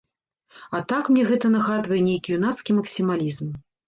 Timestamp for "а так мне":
0.77-1.25